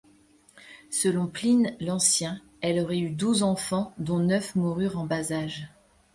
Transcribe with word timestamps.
Selon 0.89 1.27
Pline 1.27 1.75
l'Ancien, 1.79 2.41
elle 2.61 2.79
aurait 2.79 2.97
eu 2.97 3.11
douze 3.11 3.43
enfants, 3.43 3.93
dont 3.99 4.17
neuf 4.17 4.55
moururent 4.55 4.97
en 4.97 5.05
bas 5.05 5.31
âge. 5.31 5.67